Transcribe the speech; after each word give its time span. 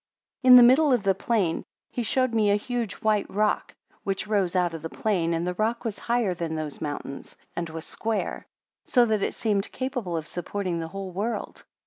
13 0.41 0.53
In 0.53 0.55
the 0.57 0.63
middle 0.63 0.91
of 0.91 1.03
the 1.03 1.13
plain 1.13 1.63
he 1.91 2.01
showed 2.01 2.33
me 2.33 2.49
a 2.49 2.55
huge 2.55 2.93
white 2.95 3.29
rock, 3.29 3.75
which 4.03 4.25
rose 4.25 4.55
out 4.55 4.73
of 4.73 4.81
the 4.81 4.89
plain, 4.89 5.31
and 5.31 5.45
the 5.45 5.53
rock 5.53 5.85
was 5.85 5.99
higher 5.99 6.33
than 6.33 6.55
those 6.55 6.81
mountains, 6.81 7.37
and 7.55 7.69
was 7.69 7.85
square; 7.85 8.47
so 8.83 9.05
that 9.05 9.21
it 9.21 9.35
seemed 9.35 9.71
capable 9.71 10.17
of 10.17 10.27
supporting 10.27 10.79
the 10.79 10.87
whole 10.87 11.11
world. 11.11 11.65